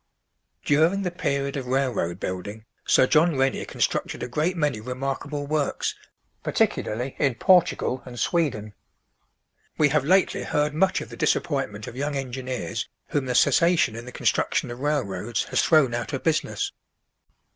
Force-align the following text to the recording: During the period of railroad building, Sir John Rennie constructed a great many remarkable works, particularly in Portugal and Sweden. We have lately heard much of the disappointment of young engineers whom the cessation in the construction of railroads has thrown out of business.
During 0.65 1.03
the 1.03 1.11
period 1.11 1.55
of 1.55 1.67
railroad 1.67 2.19
building, 2.19 2.65
Sir 2.87 3.05
John 3.05 3.37
Rennie 3.37 3.63
constructed 3.65 4.23
a 4.23 4.27
great 4.27 4.57
many 4.57 4.81
remarkable 4.81 5.45
works, 5.45 5.93
particularly 6.41 7.15
in 7.19 7.35
Portugal 7.35 8.01
and 8.03 8.19
Sweden. 8.19 8.73
We 9.77 9.89
have 9.89 10.03
lately 10.03 10.41
heard 10.41 10.73
much 10.73 11.01
of 11.01 11.09
the 11.09 11.15
disappointment 11.17 11.85
of 11.85 11.95
young 11.95 12.15
engineers 12.15 12.89
whom 13.09 13.27
the 13.27 13.35
cessation 13.35 13.95
in 13.95 14.05
the 14.05 14.11
construction 14.11 14.71
of 14.71 14.79
railroads 14.79 15.43
has 15.43 15.61
thrown 15.61 15.93
out 15.93 16.13
of 16.13 16.23
business. 16.23 16.71